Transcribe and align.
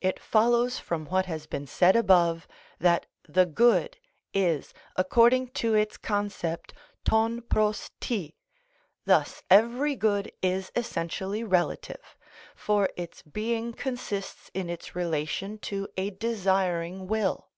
It 0.00 0.18
follows 0.18 0.78
from 0.78 1.04
what 1.10 1.26
has 1.26 1.46
been 1.46 1.66
said 1.66 1.94
above, 1.94 2.48
that 2.78 3.04
the 3.28 3.44
good 3.44 3.98
is, 4.32 4.72
according 4.96 5.48
to 5.60 5.74
its 5.74 5.98
concept, 5.98 6.72
των 7.04 7.42
πρως 7.42 7.90
τι; 8.00 8.34
thus 9.04 9.42
every 9.50 9.94
good 9.94 10.32
is 10.40 10.72
essentially 10.74 11.44
relative, 11.44 12.16
for 12.54 12.88
its 12.96 13.20
being 13.20 13.74
consists 13.74 14.50
in 14.54 14.70
its 14.70 14.96
relation 14.96 15.58
to 15.58 15.86
a 15.98 16.08
desiring 16.08 17.06
will. 17.06 17.50